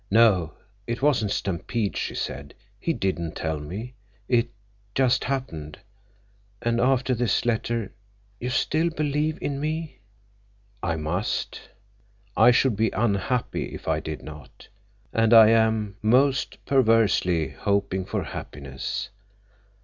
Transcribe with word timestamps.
"No, 0.09 0.53
it 0.87 1.03
wasn't 1.03 1.29
Stampede," 1.29 1.95
she 1.95 2.15
said. 2.15 2.55
"He 2.79 2.91
didn't 2.91 3.35
tell 3.35 3.59
me. 3.59 3.93
It—just 4.27 5.25
happened. 5.25 5.77
And 6.59 6.81
after 6.81 7.13
this 7.13 7.45
letter—you 7.45 8.49
still 8.49 8.89
believe 8.89 9.37
in 9.43 9.59
me?" 9.59 9.99
"I 10.81 10.95
must. 10.95 11.61
I 12.35 12.49
should 12.49 12.75
be 12.75 12.89
unhappy 12.89 13.75
if 13.75 13.87
I 13.87 13.99
did 13.99 14.23
not. 14.23 14.69
And 15.13 15.35
I 15.35 15.49
am—most 15.49 16.65
perversely 16.65 17.49
hoping 17.49 18.03
for 18.05 18.23
happiness. 18.23 19.09